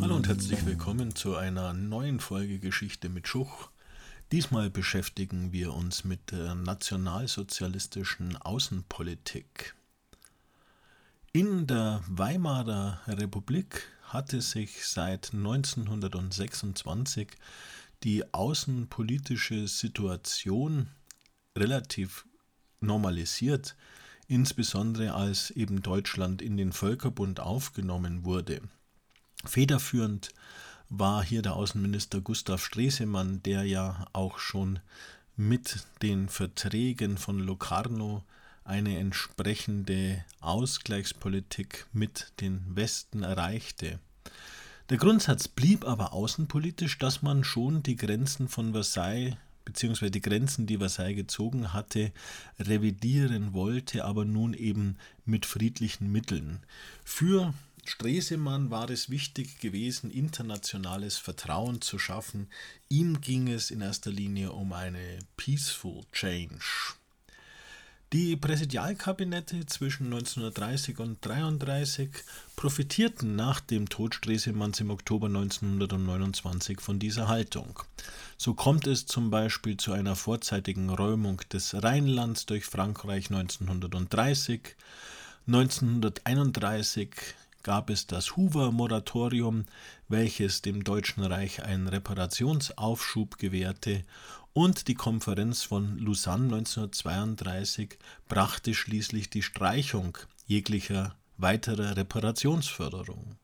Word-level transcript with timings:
Hallo 0.00 0.16
und 0.16 0.28
herzlich 0.28 0.64
willkommen 0.66 1.14
zu 1.14 1.36
einer 1.36 1.72
neuen 1.72 2.20
Folge 2.20 2.58
Geschichte 2.58 3.08
mit 3.08 3.28
Schuch. 3.28 3.70
Diesmal 4.30 4.68
beschäftigen 4.68 5.52
wir 5.52 5.72
uns 5.72 6.04
mit 6.04 6.32
der 6.32 6.54
nationalsozialistischen 6.54 8.36
Außenpolitik. 8.36 9.74
In 11.32 11.66
der 11.66 12.02
Weimarer 12.08 13.00
Republik 13.06 13.88
hatte 14.02 14.40
sich 14.40 14.86
seit 14.86 15.32
1926 15.32 17.28
die 18.02 18.32
außenpolitische 18.32 19.68
Situation 19.68 20.88
relativ 21.56 22.26
normalisiert, 22.80 23.76
insbesondere 24.28 25.14
als 25.14 25.50
eben 25.50 25.82
Deutschland 25.82 26.42
in 26.42 26.56
den 26.56 26.72
Völkerbund 26.72 27.40
aufgenommen 27.40 28.24
wurde. 28.24 28.60
Federführend 29.44 30.30
war 30.90 31.24
hier 31.24 31.42
der 31.42 31.56
Außenminister 31.56 32.20
Gustav 32.20 32.62
Stresemann, 32.62 33.42
der 33.42 33.64
ja 33.64 34.06
auch 34.12 34.38
schon 34.38 34.80
mit 35.36 35.86
den 36.02 36.28
Verträgen 36.28 37.16
von 37.16 37.38
Locarno 37.38 38.24
eine 38.64 38.98
entsprechende 38.98 40.24
Ausgleichspolitik 40.40 41.86
mit 41.92 42.32
den 42.40 42.64
Westen 42.74 43.22
erreichte. 43.22 43.98
Der 44.90 44.98
Grundsatz 44.98 45.48
blieb 45.48 45.86
aber 45.86 46.12
außenpolitisch, 46.12 46.98
dass 46.98 47.22
man 47.22 47.44
schon 47.44 47.82
die 47.82 47.96
Grenzen 47.96 48.48
von 48.48 48.72
Versailles 48.72 49.36
beziehungsweise 49.68 50.10
die 50.10 50.22
Grenzen, 50.22 50.66
die 50.66 50.78
Versailles 50.78 51.14
gezogen 51.14 51.74
hatte, 51.74 52.10
revidieren 52.58 53.52
wollte, 53.52 54.06
aber 54.06 54.24
nun 54.24 54.54
eben 54.54 54.96
mit 55.26 55.44
friedlichen 55.44 56.10
Mitteln. 56.10 56.60
Für 57.04 57.52
Stresemann 57.84 58.70
war 58.70 58.88
es 58.88 59.10
wichtig 59.10 59.60
gewesen, 59.60 60.10
internationales 60.10 61.18
Vertrauen 61.18 61.82
zu 61.82 61.98
schaffen. 61.98 62.48
Ihm 62.88 63.20
ging 63.20 63.48
es 63.48 63.70
in 63.70 63.82
erster 63.82 64.10
Linie 64.10 64.52
um 64.52 64.72
eine 64.72 65.18
Peaceful 65.36 66.04
Change. 66.12 66.96
Die 68.14 68.36
Präsidialkabinette 68.36 69.66
zwischen 69.66 70.06
1930 70.06 70.98
und 70.98 71.22
1933 71.26 72.08
profitierten 72.56 73.36
nach 73.36 73.60
dem 73.60 73.90
Tod 73.90 74.14
Stresemanns 74.14 74.80
im 74.80 74.88
Oktober 74.88 75.26
1929 75.26 76.80
von 76.80 76.98
dieser 76.98 77.28
Haltung. 77.28 77.80
So 78.38 78.54
kommt 78.54 78.86
es 78.86 79.04
zum 79.04 79.28
Beispiel 79.28 79.76
zu 79.76 79.92
einer 79.92 80.16
vorzeitigen 80.16 80.88
Räumung 80.88 81.42
des 81.52 81.74
Rheinlands 81.82 82.46
durch 82.46 82.64
Frankreich 82.64 83.30
1930. 83.30 84.74
1931 85.46 87.10
gab 87.68 87.90
es 87.90 88.06
das 88.06 88.34
Hoover-Moratorium, 88.34 89.66
welches 90.08 90.62
dem 90.62 90.84
Deutschen 90.84 91.22
Reich 91.22 91.62
einen 91.62 91.86
Reparationsaufschub 91.86 93.36
gewährte 93.36 94.04
und 94.54 94.88
die 94.88 94.94
Konferenz 94.94 95.64
von 95.64 95.98
Lausanne 95.98 96.44
1932 96.44 97.98
brachte 98.26 98.72
schließlich 98.72 99.28
die 99.28 99.42
Streichung 99.42 100.16
jeglicher 100.46 101.14
weiterer 101.36 101.94
Reparationsförderung. 101.94 103.36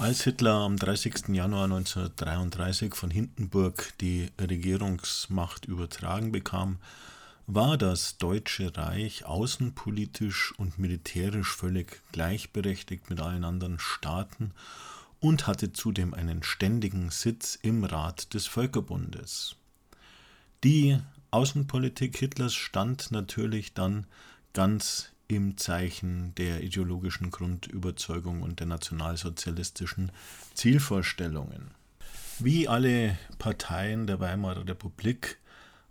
Als 0.00 0.24
Hitler 0.24 0.54
am 0.54 0.76
30. 0.76 1.28
Januar 1.28 1.66
1933 1.66 2.96
von 2.96 3.12
Hindenburg 3.12 3.92
die 4.00 4.32
Regierungsmacht 4.40 5.66
übertragen 5.66 6.32
bekam, 6.32 6.78
war 7.50 7.78
das 7.78 8.18
Deutsche 8.18 8.76
Reich 8.76 9.24
außenpolitisch 9.24 10.52
und 10.58 10.78
militärisch 10.78 11.56
völlig 11.56 12.02
gleichberechtigt 12.12 13.08
mit 13.08 13.20
allen 13.20 13.42
anderen 13.42 13.78
Staaten 13.78 14.52
und 15.18 15.46
hatte 15.46 15.72
zudem 15.72 16.12
einen 16.12 16.42
ständigen 16.42 17.10
Sitz 17.10 17.58
im 17.62 17.84
Rat 17.84 18.34
des 18.34 18.46
Völkerbundes. 18.46 19.56
Die 20.62 20.98
Außenpolitik 21.30 22.18
Hitlers 22.18 22.52
stand 22.52 23.12
natürlich 23.12 23.72
dann 23.72 24.06
ganz 24.52 25.12
im 25.26 25.56
Zeichen 25.56 26.34
der 26.34 26.62
ideologischen 26.62 27.30
Grundüberzeugung 27.30 28.42
und 28.42 28.60
der 28.60 28.66
nationalsozialistischen 28.66 30.12
Zielvorstellungen. 30.52 31.70
Wie 32.40 32.68
alle 32.68 33.18
Parteien 33.38 34.06
der 34.06 34.20
Weimarer 34.20 34.68
Republik 34.68 35.38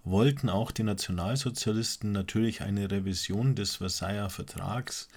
wollten 0.09 0.49
auch 0.49 0.71
die 0.71 0.83
Nationalsozialisten 0.83 2.11
natürlich 2.11 2.61
eine 2.61 2.89
Revision 2.89 3.55
des 3.55 3.77
Versailler 3.77 4.29
Vertrags. 4.29 5.09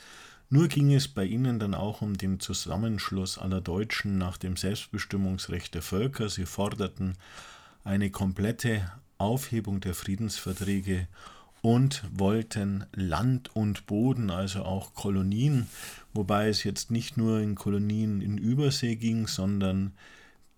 Nur 0.49 0.69
ging 0.69 0.93
es 0.93 1.07
bei 1.07 1.25
ihnen 1.25 1.61
dann 1.61 1.75
auch 1.75 2.03
um 2.03 2.17
den 2.17 2.41
Zusammenschluss 2.41 3.39
aller 3.39 3.61
Deutschen 3.61 4.19
nach 4.19 4.37
dem 4.37 4.57
Selbstbestimmungsrecht 4.57 5.75
der 5.75 5.83
Völker. 5.83 6.29
Sie 6.29 6.47
forderten 6.47 7.15
eine 7.85 8.11
komplette 8.11 8.91
Aufhebung 9.17 9.81
der 9.81 9.95
Friedensverträge 9.95 11.07
und 11.63 12.03
wollten 12.13 12.87
Land 12.93 13.55
und 13.55 13.87
Boden, 13.87 14.31
also 14.31 14.63
auch 14.63 14.95
Kolonien, 14.95 15.69
wobei 16.15 16.49
es 16.49 16.65
jetzt 16.65 16.91
nicht 16.91 17.17
nur 17.17 17.41
in 17.41 17.55
Kolonien 17.55 18.21
in 18.23 18.39
Übersee 18.39 18.97
ging, 18.97 19.27
sondern 19.27 19.93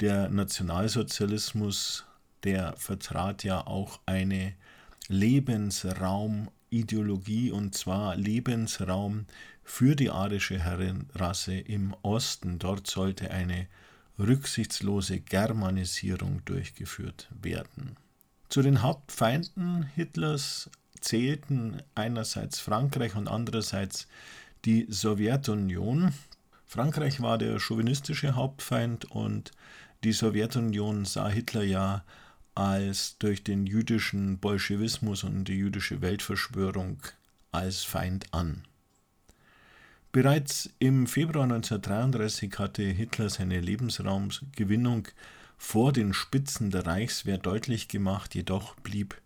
der 0.00 0.28
Nationalsozialismus, 0.28 2.06
der 2.44 2.74
vertrat 2.76 3.42
ja 3.44 3.66
auch 3.66 4.00
eine 4.06 4.54
Lebensraumideologie 5.08 7.50
und 7.50 7.74
zwar 7.74 8.16
Lebensraum 8.16 9.26
für 9.64 9.96
die 9.96 10.10
arische 10.10 10.58
Herrenrasse 10.58 11.54
im 11.54 11.94
Osten. 12.02 12.58
Dort 12.58 12.86
sollte 12.86 13.30
eine 13.30 13.66
rücksichtslose 14.18 15.20
Germanisierung 15.20 16.44
durchgeführt 16.44 17.28
werden. 17.40 17.96
Zu 18.48 18.62
den 18.62 18.82
Hauptfeinden 18.82 19.84
Hitlers 19.94 20.70
zählten 21.00 21.82
einerseits 21.94 22.60
Frankreich 22.60 23.16
und 23.16 23.28
andererseits 23.28 24.06
die 24.64 24.86
Sowjetunion. 24.88 26.12
Frankreich 26.66 27.20
war 27.20 27.38
der 27.38 27.58
chauvinistische 27.58 28.34
Hauptfeind 28.34 29.10
und 29.10 29.52
die 30.04 30.12
Sowjetunion 30.12 31.04
sah 31.04 31.28
Hitler 31.28 31.62
ja 31.62 32.04
als 32.54 33.16
durch 33.18 33.44
den 33.44 33.66
jüdischen 33.66 34.38
Bolschewismus 34.38 35.24
und 35.24 35.44
die 35.44 35.56
jüdische 35.56 36.00
Weltverschwörung 36.00 36.98
als 37.50 37.84
Feind 37.84 38.32
an. 38.32 38.64
Bereits 40.12 40.68
im 40.78 41.06
Februar 41.06 41.44
1933 41.44 42.58
hatte 42.58 42.82
Hitler 42.82 43.30
seine 43.30 43.60
Lebensraumgewinnung 43.60 45.08
vor 45.56 45.92
den 45.92 46.12
Spitzen 46.12 46.70
der 46.70 46.86
Reichswehr 46.86 47.38
deutlich 47.38 47.88
gemacht, 47.88 48.34
jedoch 48.34 48.74
blieb 48.76 49.16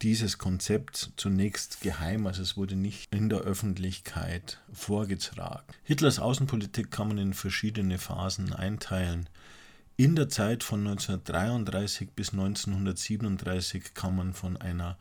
dieses 0.00 0.38
Konzept 0.38 1.12
zunächst 1.16 1.80
geheim, 1.80 2.26
also 2.26 2.42
es 2.42 2.56
wurde 2.56 2.76
nicht 2.76 3.14
in 3.14 3.28
der 3.28 3.40
Öffentlichkeit 3.40 4.60
vorgetragen. 4.72 5.62
Hitlers 5.84 6.18
Außenpolitik 6.18 6.90
kann 6.90 7.08
man 7.08 7.18
in 7.18 7.34
verschiedene 7.34 7.98
Phasen 7.98 8.52
einteilen. 8.52 9.28
In 10.02 10.16
der 10.16 10.28
Zeit 10.28 10.64
von 10.64 10.80
1933 10.80 12.10
bis 12.10 12.32
1937 12.32 13.94
kann 13.94 14.16
man 14.16 14.32
von 14.32 14.56
einer 14.56 14.98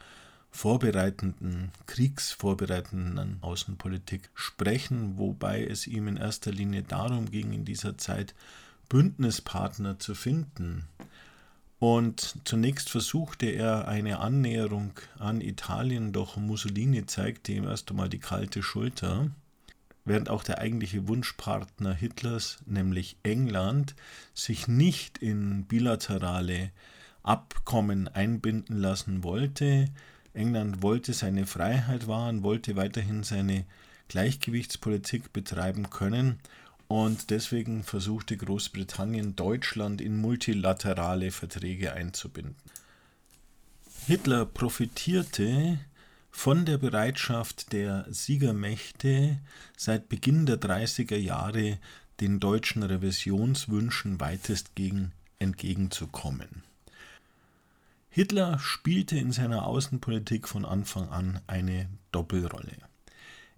vorbereitenden, 0.51 1.72
kriegsvorbereitenden 1.88 3.39
Außenpolitik 3.41 4.29
sprechen, 4.35 5.17
wobei 5.17 5.66
es 5.66 5.88
ihm 5.88 6.07
in 6.07 6.17
erster 6.17 6.51
Linie 6.51 6.84
darum 6.84 7.31
ging, 7.31 7.51
in 7.51 7.66
dieser 7.66 7.97
Zeit 7.97 8.35
Bündnispartner 8.89 9.97
zu 9.97 10.13
finden. 10.13 10.85
Und 11.79 12.38
zunächst 12.44 12.91
versuchte 12.91 13.47
er 13.47 13.88
eine 13.88 14.19
Annäherung 14.19 14.91
an 15.18 15.41
Italien, 15.41 16.13
doch 16.13 16.38
Mussolini 16.38 17.07
zeigte 17.07 17.53
ihm 17.53 17.63
erst 17.63 17.89
einmal 17.89 18.07
die 18.07 18.19
kalte 18.19 18.62
Schulter, 18.62 19.31
während 20.06 20.30
auch 20.30 20.44
der 20.44 20.59
eigentliche 20.59 21.07
Wunschpartner 21.07 21.94
Hitlers, 21.94 22.59
nämlich 22.65 23.18
England, 23.24 23.95
sich 24.33 24.68
nicht 24.68 25.18
in 25.19 25.65
bilaterale 25.65 26.71
Abkommen 27.24 28.07
einbinden 28.07 28.77
lassen 28.77 29.24
wollte. 29.24 29.86
England 30.33 30.81
wollte 30.81 31.13
seine 31.13 31.45
Freiheit 31.45 32.07
wahren, 32.07 32.44
wollte 32.44 32.75
weiterhin 32.75 33.24
seine 33.24 33.65
Gleichgewichtspolitik 34.07 35.31
betreiben 35.33 35.89
können 35.89 36.39
und 36.88 37.30
deswegen 37.30 37.83
versuchte 37.83 38.36
Großbritannien 38.36 39.36
Deutschland 39.38 40.01
in 40.01 40.18
multilaterale 40.18 41.31
Verträge 41.31 41.94
einzubinden. 41.94 42.56
Hitler 44.07 44.45
profitierte 44.45 45.80
von 46.31 46.66
der 46.66 46.78
Bereitschaft 46.78 47.74
der 47.74 48.06
Siegermächte 48.10 49.39
seit 49.78 50.10
Beginn 50.10 50.45
der 50.45 50.60
30er 50.60 51.18
Jahre 51.18 51.78
den 52.19 52.39
deutschen 52.39 52.83
Revisionswünschen 52.83 54.19
weitestgehend 54.19 55.12
entgegenzukommen. 55.39 56.63
Hitler 58.10 58.60
spielte 58.60 59.18
in 59.18 59.31
seiner 59.31 59.66
Außenpolitik 59.66 60.48
von 60.48 60.66
Anfang 60.66 61.10
an 61.10 61.39
eine 61.48 61.88
Doppelrolle. 62.12 62.77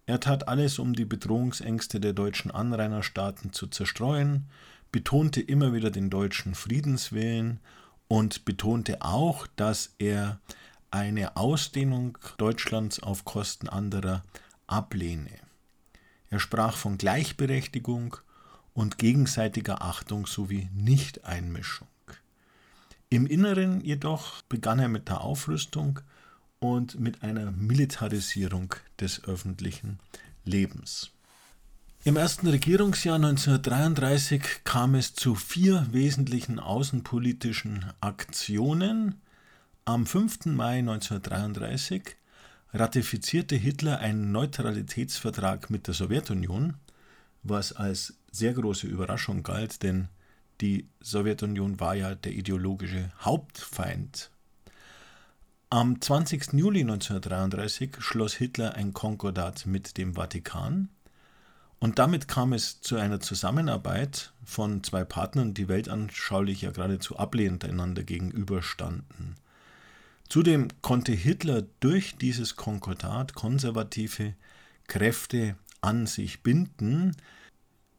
Er 0.05 0.19
tat 0.19 0.47
alles, 0.47 0.79
um 0.79 0.93
die 0.93 1.05
Bedrohungsängste 1.05 1.99
der 1.99 2.13
deutschen 2.13 2.51
Anrainerstaaten 2.51 3.53
zu 3.53 3.67
zerstreuen, 3.67 4.47
betonte 4.91 5.41
immer 5.41 5.73
wieder 5.73 5.91
den 5.91 6.09
deutschen 6.09 6.55
Friedenswillen 6.55 7.59
und 8.07 8.45
betonte 8.45 9.01
auch, 9.01 9.47
dass 9.55 9.95
er 9.97 10.39
eine 10.93 11.35
Ausdehnung 11.35 12.17
Deutschlands 12.37 13.01
auf 13.01 13.25
Kosten 13.25 13.67
anderer 13.67 14.23
ablehne. 14.67 15.31
Er 16.29 16.39
sprach 16.39 16.77
von 16.77 16.97
Gleichberechtigung 16.97 18.17
und 18.73 18.97
gegenseitiger 18.97 19.81
Achtung 19.81 20.27
sowie 20.27 20.69
Nichteinmischung. 20.73 21.87
Im 23.09 23.25
Inneren 23.25 23.81
jedoch 23.81 24.41
begann 24.43 24.79
er 24.79 24.87
mit 24.87 25.09
der 25.09 25.21
Aufrüstung 25.21 25.99
und 26.59 26.99
mit 26.99 27.23
einer 27.23 27.51
Militarisierung 27.51 28.75
des 28.99 29.23
öffentlichen 29.25 29.99
Lebens. 30.45 31.11
Im 32.03 32.17
ersten 32.17 32.47
Regierungsjahr 32.47 33.15
1933 33.15 34.63
kam 34.63 34.95
es 34.95 35.13
zu 35.13 35.35
vier 35.35 35.87
wesentlichen 35.91 36.59
außenpolitischen 36.59 37.85
Aktionen. 38.01 39.21
Am 39.85 40.05
5. 40.05 40.45
Mai 40.45 40.79
1933 40.79 42.15
ratifizierte 42.71 43.57
Hitler 43.57 43.99
einen 43.99 44.31
Neutralitätsvertrag 44.31 45.69
mit 45.69 45.87
der 45.87 45.93
Sowjetunion, 45.93 46.75
was 47.43 47.73
als 47.73 48.13
sehr 48.31 48.53
große 48.53 48.87
Überraschung 48.87 49.43
galt, 49.43 49.83
denn 49.83 50.07
die 50.61 50.87
Sowjetunion 51.01 51.81
war 51.81 51.95
ja 51.95 52.15
der 52.15 52.31
ideologische 52.31 53.11
Hauptfeind. 53.19 54.31
Am 55.69 55.99
20. 55.99 56.53
Juli 56.53 56.79
1933 56.79 57.97
schloss 57.99 58.35
Hitler 58.35 58.75
ein 58.75 58.93
Konkordat 58.93 59.65
mit 59.65 59.97
dem 59.97 60.13
Vatikan 60.13 60.87
und 61.79 61.99
damit 61.99 62.29
kam 62.29 62.53
es 62.53 62.79
zu 62.79 62.95
einer 62.95 63.19
Zusammenarbeit 63.19 64.31
von 64.45 64.81
zwei 64.81 65.03
Partnern, 65.03 65.53
die 65.53 65.67
weltanschaulich 65.67 66.61
ja 66.61 66.71
geradezu 66.71 67.17
ablehnend 67.17 67.65
einander 67.65 68.03
gegenüberstanden. 68.03 69.35
Zudem 70.33 70.69
konnte 70.81 71.11
Hitler 71.11 71.61
durch 71.79 72.15
dieses 72.15 72.55
Konkordat 72.55 73.35
konservative 73.35 74.33
Kräfte 74.87 75.55
an 75.79 76.07
sich 76.07 76.41
binden, 76.41 77.15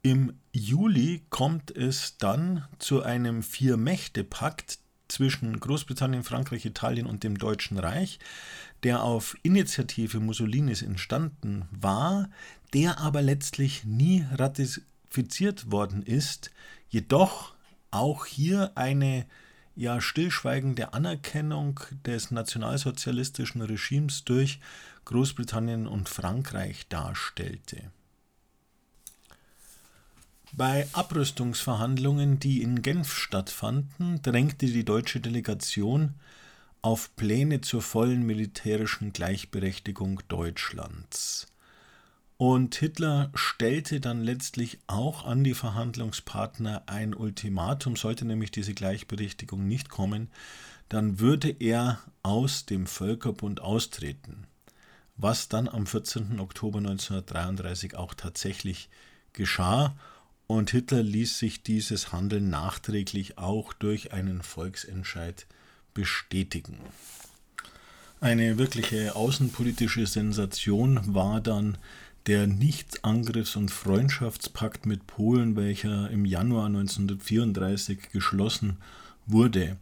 im 0.02 0.32
Juli 0.50 1.22
kommt 1.30 1.70
es 1.70 2.18
dann 2.18 2.64
zu 2.80 3.04
einem 3.04 3.44
Vier-Mächte-Pakt 3.44 4.80
zwischen 5.06 5.60
Großbritannien, 5.60 6.24
Frankreich, 6.24 6.64
Italien 6.64 7.06
und 7.06 7.22
dem 7.22 7.38
Deutschen 7.38 7.78
Reich, 7.78 8.18
der 8.82 9.04
auf 9.04 9.36
Initiative 9.44 10.18
Mussolinis 10.18 10.82
entstanden 10.82 11.68
war, 11.70 12.30
der 12.72 12.98
aber 12.98 13.22
letztlich 13.22 13.84
nie 13.84 14.26
ratifiziert 14.32 15.70
worden 15.70 16.02
ist, 16.02 16.50
jedoch 16.88 17.54
auch 17.92 18.26
hier 18.26 18.72
eine 18.74 19.24
ja 19.76 20.00
stillschweigende 20.00 20.92
Anerkennung 20.92 21.80
des 22.06 22.30
nationalsozialistischen 22.30 23.62
Regimes 23.62 24.24
durch 24.24 24.60
Großbritannien 25.04 25.86
und 25.86 26.08
Frankreich 26.08 26.88
darstellte. 26.88 27.90
Bei 30.52 30.86
Abrüstungsverhandlungen, 30.92 32.38
die 32.38 32.62
in 32.62 32.80
Genf 32.80 33.12
stattfanden, 33.12 34.22
drängte 34.22 34.66
die 34.66 34.84
deutsche 34.84 35.20
Delegation 35.20 36.14
auf 36.80 37.16
Pläne 37.16 37.60
zur 37.60 37.82
vollen 37.82 38.24
militärischen 38.24 39.12
Gleichberechtigung 39.12 40.20
Deutschlands. 40.28 41.48
Und 42.36 42.74
Hitler 42.74 43.30
stellte 43.34 44.00
dann 44.00 44.22
letztlich 44.22 44.78
auch 44.86 45.24
an 45.24 45.44
die 45.44 45.54
Verhandlungspartner 45.54 46.82
ein 46.86 47.14
Ultimatum, 47.14 47.96
sollte 47.96 48.24
nämlich 48.24 48.50
diese 48.50 48.74
Gleichberechtigung 48.74 49.66
nicht 49.66 49.88
kommen, 49.88 50.28
dann 50.88 51.20
würde 51.20 51.54
er 51.60 52.00
aus 52.22 52.66
dem 52.66 52.86
Völkerbund 52.86 53.60
austreten, 53.60 54.46
was 55.16 55.48
dann 55.48 55.68
am 55.68 55.86
14. 55.86 56.40
Oktober 56.40 56.78
1933 56.78 57.96
auch 57.96 58.14
tatsächlich 58.14 58.88
geschah 59.32 59.94
und 60.46 60.70
Hitler 60.70 61.02
ließ 61.02 61.38
sich 61.38 61.62
dieses 61.62 62.12
Handeln 62.12 62.50
nachträglich 62.50 63.38
auch 63.38 63.72
durch 63.72 64.12
einen 64.12 64.42
Volksentscheid 64.42 65.46
bestätigen. 65.94 66.78
Eine 68.20 68.58
wirkliche 68.58 69.16
außenpolitische 69.16 70.06
Sensation 70.06 71.14
war 71.14 71.40
dann 71.40 71.78
der 72.26 72.46
Nichtangriffs- 72.46 73.56
und 73.56 73.70
Freundschaftspakt 73.70 74.86
mit 74.86 75.06
Polen, 75.06 75.56
welcher 75.56 76.10
im 76.10 76.24
Januar 76.24 76.66
1934 76.66 78.10
geschlossen 78.12 78.78
wurde. 79.26 79.76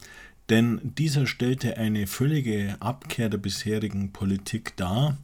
Denn 0.48 0.80
dieser 0.82 1.26
stellte 1.26 1.76
eine 1.76 2.06
völlige 2.06 2.76
Abkehr 2.80 3.28
der 3.28 3.38
bisherigen 3.38 4.12
Politik 4.12 4.76
dar 4.76 5.16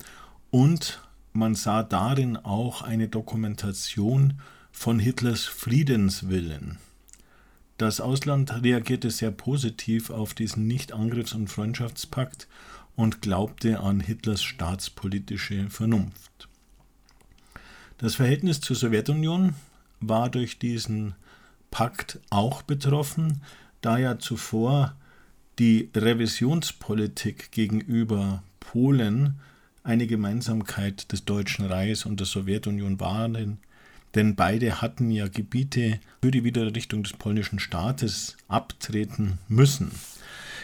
und 0.50 1.00
man 1.32 1.54
sah 1.54 1.82
darin 1.82 2.36
auch 2.36 2.82
eine 2.82 3.08
Dokumentation 3.08 4.40
von 4.70 4.98
Hitlers 4.98 5.44
Friedenswillen. 5.44 6.78
Das 7.78 8.00
Ausland 8.00 8.62
reagierte 8.62 9.10
sehr 9.10 9.30
positiv 9.30 10.10
auf 10.10 10.34
diesen 10.34 10.66
Nicht-Angriffs- 10.66 11.34
und 11.34 11.48
Freundschaftspakt 11.48 12.48
und 12.96 13.22
glaubte 13.22 13.80
an 13.80 14.00
Hitlers 14.00 14.42
staatspolitische 14.42 15.68
Vernunft. 15.70 16.47
Das 17.98 18.14
Verhältnis 18.14 18.60
zur 18.60 18.76
Sowjetunion 18.76 19.54
war 20.00 20.30
durch 20.30 20.60
diesen 20.60 21.14
Pakt 21.72 22.20
auch 22.30 22.62
betroffen, 22.62 23.42
da 23.80 23.98
ja 23.98 24.20
zuvor 24.20 24.94
die 25.58 25.90
Revisionspolitik 25.96 27.50
gegenüber 27.50 28.44
Polen 28.60 29.40
eine 29.82 30.06
Gemeinsamkeit 30.06 31.10
des 31.10 31.24
Deutschen 31.24 31.64
Reichs 31.64 32.06
und 32.06 32.20
der 32.20 32.26
Sowjetunion 32.26 33.00
war, 33.00 33.28
denn 33.28 34.36
beide 34.36 34.80
hatten 34.80 35.10
ja 35.10 35.26
Gebiete 35.26 35.98
für 36.22 36.30
die 36.30 36.44
Wiedererrichtung 36.44 37.02
des 37.02 37.14
polnischen 37.14 37.58
Staates 37.58 38.36
abtreten 38.46 39.38
müssen. 39.48 39.90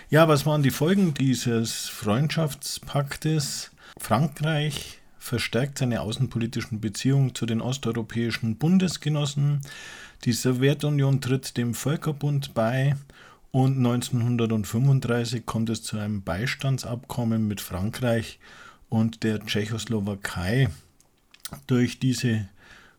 Ja, 0.08 0.28
was 0.28 0.46
waren 0.46 0.62
die 0.62 0.70
Folgen 0.70 1.14
dieses 1.14 1.88
Freundschaftspaktes? 1.88 3.72
Frankreich 3.98 5.00
verstärkt 5.24 5.78
seine 5.78 6.02
außenpolitischen 6.02 6.80
Beziehungen 6.80 7.34
zu 7.34 7.46
den 7.46 7.62
osteuropäischen 7.62 8.56
Bundesgenossen. 8.56 9.62
Die 10.24 10.32
Sowjetunion 10.32 11.22
tritt 11.22 11.56
dem 11.56 11.72
Völkerbund 11.72 12.52
bei 12.52 12.94
und 13.50 13.78
1935 13.78 15.46
kommt 15.46 15.70
es 15.70 15.82
zu 15.82 15.96
einem 15.96 16.22
Beistandsabkommen 16.22 17.48
mit 17.48 17.62
Frankreich 17.62 18.38
und 18.90 19.22
der 19.22 19.40
Tschechoslowakei. 19.40 20.68
Durch 21.66 21.98
diese 21.98 22.46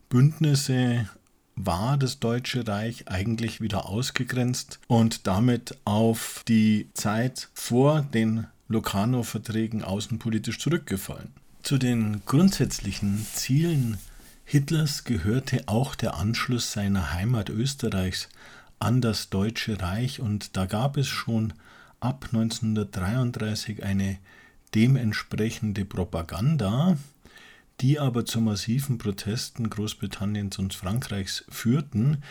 Bündnisse 0.09 1.07
war 1.55 1.95
das 1.97 2.19
Deutsche 2.19 2.67
Reich 2.67 3.07
eigentlich 3.07 3.61
wieder 3.61 3.85
ausgegrenzt 3.85 4.79
und 4.87 5.27
damit 5.27 5.77
auf 5.85 6.43
die 6.47 6.89
Zeit 6.95 7.49
vor 7.53 8.01
den 8.01 8.47
Locarno-Verträgen 8.67 9.83
außenpolitisch 9.83 10.57
zurückgefallen. 10.57 11.44
Zu 11.65 11.79
den 11.79 12.21
grundsätzlichen 12.27 13.25
Zielen 13.33 13.97
Hitlers 14.43 15.03
gehörte 15.03 15.63
auch 15.65 15.95
der 15.95 16.13
Anschluss 16.13 16.71
seiner 16.71 17.11
Heimat 17.11 17.49
Österreichs 17.49 18.29
an 18.77 19.01
das 19.01 19.31
Deutsche 19.31 19.81
Reich 19.81 20.19
und 20.19 20.55
da 20.57 20.67
gab 20.67 20.95
es 20.95 21.07
schon 21.07 21.53
ab 21.99 22.25
1933 22.31 23.81
eine 23.83 24.19
dementsprechende 24.75 25.85
Propaganda, 25.85 26.97
die 27.81 27.97
aber 27.97 28.25
zu 28.25 28.41
massiven 28.41 28.99
Protesten 28.99 29.67
Großbritanniens 29.67 30.59
und 30.59 30.75
Frankreichs 30.75 31.45
führten, 31.49 32.21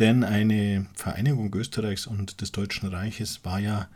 denn 0.00 0.22
eine 0.22 0.84
Vereinigung 0.92 1.50
Österreichs 1.54 2.06
und 2.06 2.42
des 2.42 2.52
Deutschen 2.52 2.90
Reiches 2.90 3.42
war 3.42 3.58
ja 3.58 3.88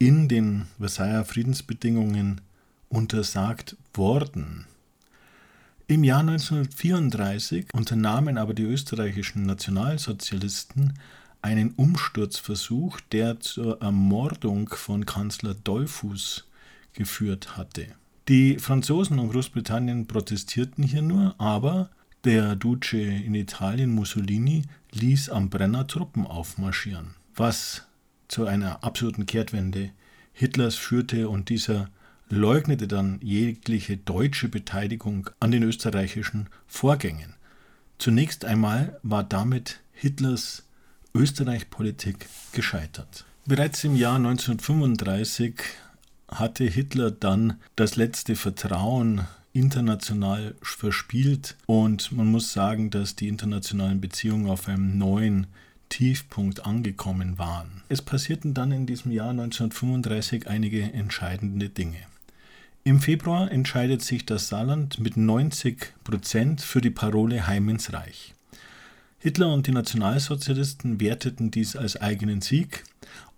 in 0.00 0.26
den 0.26 0.66
Versailler 0.80 1.24
Friedensbedingungen 1.24 2.40
untersagt 2.92 3.76
worden. 3.94 4.66
Im 5.86 6.04
Jahr 6.04 6.20
1934 6.20 7.66
unternahmen 7.74 8.38
aber 8.38 8.54
die 8.54 8.62
österreichischen 8.62 9.44
Nationalsozialisten 9.44 10.94
einen 11.42 11.70
Umsturzversuch, 11.70 13.00
der 13.10 13.40
zur 13.40 13.82
Ermordung 13.82 14.68
von 14.68 15.04
Kanzler 15.06 15.54
Dollfuß 15.54 16.44
geführt 16.92 17.56
hatte. 17.56 17.86
Die 18.28 18.58
Franzosen 18.58 19.18
und 19.18 19.30
Großbritannien 19.30 20.06
protestierten 20.06 20.84
hier 20.84 21.02
nur, 21.02 21.34
aber 21.38 21.90
der 22.24 22.54
Duce 22.54 22.92
in 22.92 23.34
Italien 23.34 23.92
Mussolini 23.92 24.62
ließ 24.92 25.30
am 25.30 25.50
Brenner 25.50 25.88
Truppen 25.88 26.26
aufmarschieren, 26.26 27.14
was 27.34 27.82
zu 28.28 28.46
einer 28.46 28.84
absurden 28.84 29.26
Kehrtwende 29.26 29.90
Hitlers 30.32 30.76
führte 30.76 31.28
und 31.28 31.48
dieser 31.48 31.90
leugnete 32.32 32.88
dann 32.88 33.20
jegliche 33.22 33.98
deutsche 33.98 34.48
Beteiligung 34.48 35.28
an 35.38 35.50
den 35.50 35.62
österreichischen 35.62 36.48
Vorgängen. 36.66 37.34
Zunächst 37.98 38.46
einmal 38.46 38.98
war 39.02 39.22
damit 39.22 39.80
Hitlers 39.92 40.64
Österreich-Politik 41.14 42.26
gescheitert. 42.52 43.26
Bereits 43.44 43.84
im 43.84 43.96
Jahr 43.96 44.16
1935 44.16 45.56
hatte 46.26 46.64
Hitler 46.64 47.10
dann 47.10 47.58
das 47.76 47.96
letzte 47.96 48.34
Vertrauen 48.34 49.26
international 49.52 50.54
verspielt 50.62 51.58
und 51.66 52.12
man 52.12 52.28
muss 52.28 52.54
sagen, 52.54 52.88
dass 52.88 53.14
die 53.14 53.28
internationalen 53.28 54.00
Beziehungen 54.00 54.48
auf 54.48 54.68
einem 54.68 54.96
neuen 54.96 55.48
Tiefpunkt 55.90 56.64
angekommen 56.64 57.36
waren. 57.36 57.82
Es 57.90 58.00
passierten 58.00 58.54
dann 58.54 58.72
in 58.72 58.86
diesem 58.86 59.12
Jahr 59.12 59.30
1935 59.30 60.46
einige 60.46 60.80
entscheidende 60.94 61.68
Dinge. 61.68 61.98
Im 62.84 62.98
Februar 62.98 63.52
entscheidet 63.52 64.02
sich 64.02 64.26
das 64.26 64.48
Saarland 64.48 64.98
mit 64.98 65.16
90 65.16 65.94
Prozent 66.02 66.60
für 66.62 66.80
die 66.80 66.90
Parole 66.90 67.46
Heim 67.46 67.68
ins 67.68 67.92
Reich. 67.92 68.34
Hitler 69.20 69.54
und 69.54 69.68
die 69.68 69.72
Nationalsozialisten 69.72 71.00
werteten 71.00 71.52
dies 71.52 71.76
als 71.76 71.96
eigenen 71.96 72.40
Sieg, 72.40 72.82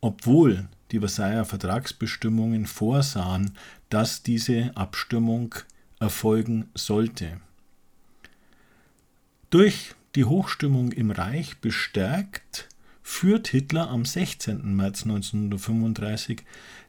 obwohl 0.00 0.64
die 0.92 0.98
Versailler 0.98 1.44
Vertragsbestimmungen 1.44 2.64
vorsahen, 2.64 3.50
dass 3.90 4.22
diese 4.22 4.74
Abstimmung 4.78 5.54
erfolgen 6.00 6.70
sollte. 6.74 7.38
Durch 9.50 9.94
die 10.14 10.24
Hochstimmung 10.24 10.90
im 10.92 11.10
Reich 11.10 11.58
bestärkt, 11.58 12.70
führt 13.02 13.48
Hitler 13.48 13.90
am 13.90 14.06
16. 14.06 14.74
März 14.74 15.02
1935 15.02 16.42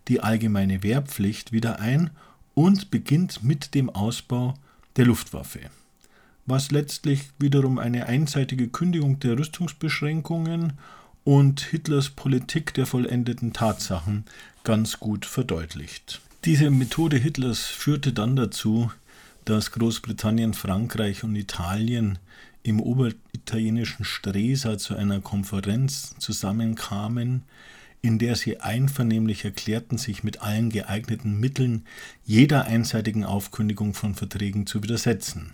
die 0.07 0.21
allgemeine 0.21 0.83
Wehrpflicht 0.83 1.51
wieder 1.51 1.79
ein 1.79 2.11
und 2.55 2.89
beginnt 2.89 3.43
mit 3.43 3.75
dem 3.75 3.91
Ausbau 3.91 4.55
der 4.95 5.05
Luftwaffe, 5.05 5.59
was 6.47 6.71
letztlich 6.71 7.29
wiederum 7.37 7.77
eine 7.77 8.07
einseitige 8.07 8.69
Kündigung 8.69 9.19
der 9.19 9.37
Rüstungsbeschränkungen 9.37 10.73
und 11.23 11.59
Hitlers 11.61 12.09
Politik 12.09 12.73
der 12.73 12.87
vollendeten 12.87 13.53
Tatsachen 13.53 14.25
ganz 14.63 14.99
gut 14.99 15.25
verdeutlicht. 15.25 16.21
Diese 16.45 16.69
Methode 16.69 17.17
Hitlers 17.17 17.61
führte 17.65 18.13
dann 18.13 18.35
dazu, 18.35 18.91
dass 19.45 19.71
Großbritannien, 19.71 20.53
Frankreich 20.53 21.23
und 21.23 21.35
Italien 21.35 22.17
im 22.63 22.79
oberitalienischen 22.79 24.05
Stresa 24.05 24.77
zu 24.77 24.95
einer 24.95 25.21
Konferenz 25.21 26.15
zusammenkamen, 26.17 27.43
in 28.05 28.19
der 28.19 28.35
sie 28.35 28.59
einvernehmlich 28.59 29.45
erklärten, 29.45 29.97
sich 29.97 30.23
mit 30.23 30.41
allen 30.41 30.69
geeigneten 30.69 31.39
Mitteln 31.39 31.85
jeder 32.23 32.65
einseitigen 32.65 33.23
Aufkündigung 33.23 33.95
von 33.95 34.13
Verträgen 34.13 34.67
zu 34.67 34.83
widersetzen. 34.83 35.53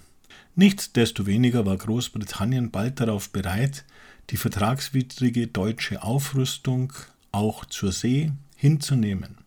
Nichtsdestoweniger 0.55 1.65
war 1.65 1.77
Großbritannien 1.77 2.69
bald 2.69 2.99
darauf 2.99 3.29
bereit, 3.29 3.85
die 4.31 4.37
vertragswidrige 4.37 5.47
deutsche 5.47 6.03
Aufrüstung 6.03 6.91
auch 7.31 7.63
zur 7.63 7.93
See 7.93 8.33
hinzunehmen. 8.57 9.37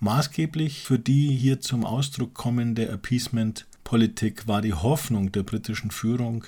Maßgeblich 0.00 0.80
für 0.82 0.98
die 0.98 1.36
hier 1.36 1.60
zum 1.60 1.86
Ausdruck 1.86 2.34
kommende 2.34 2.88
Appeasement-Politik 3.82 4.46
war 4.48 4.62
die 4.62 4.74
Hoffnung 4.74 5.32
der 5.32 5.42
britischen 5.42 5.90
Führung, 5.90 6.44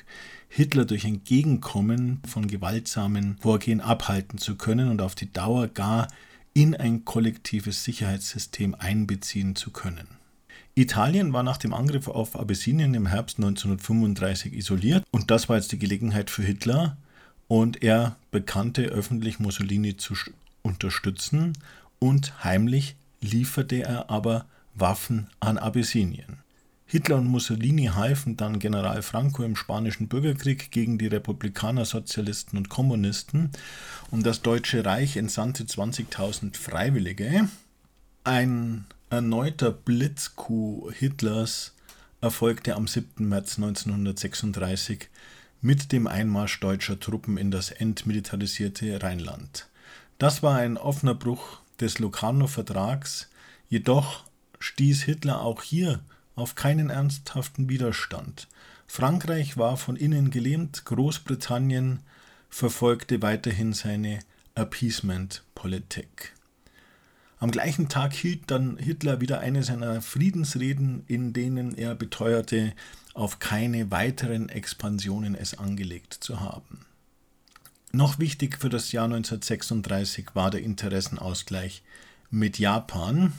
Hitler 0.48 0.84
durch 0.84 1.04
Entgegenkommen 1.04 2.20
von 2.26 2.46
gewaltsamen 2.46 3.36
Vorgehen 3.40 3.80
abhalten 3.80 4.38
zu 4.38 4.56
können 4.56 4.88
und 4.88 5.02
auf 5.02 5.14
die 5.14 5.32
Dauer 5.32 5.68
gar 5.68 6.08
in 6.54 6.74
ein 6.74 7.04
kollektives 7.04 7.84
Sicherheitssystem 7.84 8.74
einbeziehen 8.78 9.56
zu 9.56 9.70
können. 9.70 10.06
Italien 10.74 11.32
war 11.32 11.42
nach 11.42 11.56
dem 11.56 11.74
Angriff 11.74 12.08
auf 12.08 12.38
Abessinien 12.38 12.94
im 12.94 13.06
Herbst 13.06 13.38
1935 13.38 14.52
isoliert 14.54 15.04
und 15.10 15.30
das 15.30 15.48
war 15.48 15.56
jetzt 15.56 15.72
die 15.72 15.78
Gelegenheit 15.78 16.30
für 16.30 16.42
Hitler 16.42 16.96
und 17.48 17.82
er 17.82 18.16
bekannte 18.30 18.84
öffentlich 18.84 19.38
Mussolini 19.38 19.96
zu 19.96 20.14
unterstützen 20.62 21.52
und 21.98 22.44
heimlich 22.44 22.96
lieferte 23.20 23.82
er 23.82 24.10
aber 24.10 24.46
Waffen 24.74 25.28
an 25.40 25.58
Abessinien. 25.58 26.43
Hitler 26.86 27.16
und 27.16 27.26
Mussolini 27.26 27.86
halfen 27.86 28.36
dann 28.36 28.58
General 28.58 29.02
Franco 29.02 29.42
im 29.42 29.56
Spanischen 29.56 30.08
Bürgerkrieg 30.08 30.70
gegen 30.70 30.98
die 30.98 31.06
Republikaner, 31.06 31.84
Sozialisten 31.84 32.56
und 32.58 32.68
Kommunisten 32.68 33.50
und 34.10 34.24
das 34.24 34.42
Deutsche 34.42 34.84
Reich 34.84 35.16
entsandte 35.16 35.64
20.000 35.64 36.56
Freiwillige. 36.56 37.48
Ein 38.22 38.84
erneuter 39.10 39.70
Blitzcoup 39.70 40.92
Hitlers 40.92 41.74
erfolgte 42.20 42.74
am 42.74 42.86
7. 42.86 43.28
März 43.28 43.56
1936 43.56 45.08
mit 45.60 45.92
dem 45.92 46.06
Einmarsch 46.06 46.60
deutscher 46.60 47.00
Truppen 47.00 47.38
in 47.38 47.50
das 47.50 47.70
entmilitarisierte 47.70 49.02
Rheinland. 49.02 49.68
Das 50.18 50.42
war 50.42 50.56
ein 50.56 50.76
offener 50.76 51.14
Bruch 51.14 51.60
des 51.80 51.98
Locarno-Vertrags, 51.98 53.30
jedoch 53.68 54.24
stieß 54.58 55.02
Hitler 55.02 55.40
auch 55.40 55.62
hier 55.62 56.00
auf 56.34 56.54
keinen 56.54 56.90
ernsthaften 56.90 57.68
Widerstand. 57.68 58.48
Frankreich 58.86 59.56
war 59.56 59.76
von 59.76 59.96
innen 59.96 60.30
gelähmt, 60.30 60.84
Großbritannien 60.84 62.00
verfolgte 62.50 63.22
weiterhin 63.22 63.72
seine 63.72 64.20
Appeasement-Politik. 64.54 66.32
Am 67.38 67.50
gleichen 67.50 67.88
Tag 67.88 68.14
hielt 68.14 68.50
dann 68.50 68.78
Hitler 68.78 69.20
wieder 69.20 69.40
eine 69.40 69.62
seiner 69.62 70.00
Friedensreden, 70.00 71.04
in 71.08 71.32
denen 71.32 71.76
er 71.76 71.94
beteuerte, 71.94 72.72
auf 73.12 73.38
keine 73.38 73.90
weiteren 73.90 74.48
Expansionen 74.48 75.34
es 75.34 75.58
angelegt 75.58 76.14
zu 76.14 76.40
haben. 76.40 76.86
Noch 77.92 78.18
wichtig 78.18 78.58
für 78.58 78.68
das 78.68 78.92
Jahr 78.92 79.04
1936 79.04 80.34
war 80.34 80.50
der 80.50 80.62
Interessenausgleich 80.62 81.82
mit 82.30 82.58
Japan, 82.58 83.32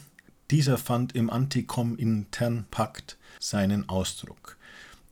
dieser 0.51 0.77
fand 0.77 1.15
im 1.15 1.29
Antikom-Intern-Pakt 1.29 3.17
seinen 3.39 3.89
Ausdruck. 3.89 4.57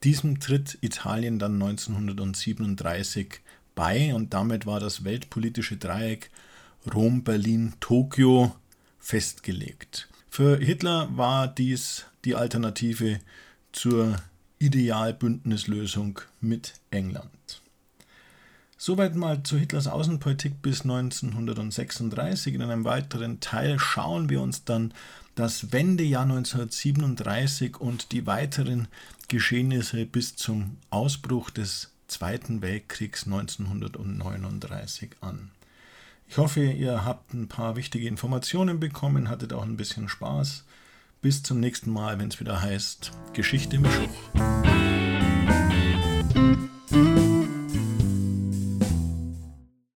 Diesem 0.03 0.39
tritt 0.39 0.77
Italien 0.81 1.39
dann 1.39 1.53
1937 1.61 3.39
bei 3.75 4.13
und 4.13 4.33
damit 4.33 4.65
war 4.65 4.79
das 4.79 5.03
weltpolitische 5.03 5.77
Dreieck 5.77 6.29
Rom, 6.93 7.23
Berlin, 7.23 7.73
Tokio 7.79 8.55
festgelegt. 8.99 10.09
Für 10.29 10.57
Hitler 10.57 11.09
war 11.15 11.47
dies 11.47 12.05
die 12.25 12.35
Alternative 12.35 13.19
zur 13.71 14.17
Idealbündnislösung 14.59 16.19
mit 16.41 16.73
England. 16.91 17.61
Soweit 18.77 19.15
mal 19.15 19.43
zu 19.43 19.57
Hitlers 19.57 19.87
Außenpolitik 19.87 20.61
bis 20.61 20.81
1936. 20.81 22.53
In 22.53 22.61
einem 22.61 22.83
weiteren 22.83 23.39
Teil 23.39 23.79
schauen 23.79 24.27
wir 24.29 24.41
uns 24.41 24.65
dann 24.65 24.93
das 25.35 25.71
Wendejahr 25.71 26.23
1937 26.23 27.77
und 27.77 28.11
die 28.11 28.27
weiteren 28.27 28.87
Geschehnisse 29.27 30.05
bis 30.05 30.35
zum 30.35 30.77
Ausbruch 30.89 31.49
des 31.49 31.91
Zweiten 32.07 32.61
Weltkriegs 32.61 33.25
1939 33.25 35.11
an. 35.21 35.49
Ich 36.27 36.37
hoffe, 36.37 36.63
ihr 36.63 37.05
habt 37.05 37.33
ein 37.33 37.47
paar 37.47 37.75
wichtige 37.75 38.07
Informationen 38.07 38.79
bekommen, 38.79 39.29
hattet 39.29 39.53
auch 39.53 39.63
ein 39.63 39.77
bisschen 39.77 40.09
Spaß. 40.09 40.65
Bis 41.21 41.41
zum 41.41 41.59
nächsten 41.59 41.91
Mal, 41.91 42.19
wenn 42.19 42.27
es 42.27 42.39
wieder 42.39 42.61
heißt 42.61 43.11
Geschichte 43.33 43.77
im 43.77 43.85
Schuch. 43.85 44.09